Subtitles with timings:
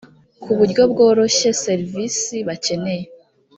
[0.41, 3.05] ku buryo bworoshye serivisi bakeneye